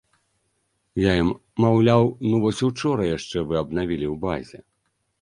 [1.01, 1.29] Я ім,
[1.67, 4.69] маўляў, ну вось учора яшчэ вы абнавілі ў базе.